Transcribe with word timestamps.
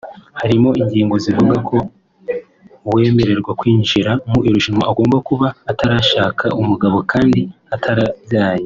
harimo 0.39 0.69
ingingo 0.81 1.15
zivuga 1.23 1.55
ko 1.67 1.77
uwemererwa 2.89 3.51
kwinjira 3.59 4.11
mu 4.31 4.39
irushanwa 4.47 4.83
agomba 4.91 5.17
kuba 5.27 5.47
atarashaka 5.71 6.45
umugabo 6.61 6.97
kandi 7.13 7.41
atarabyaye 7.77 8.59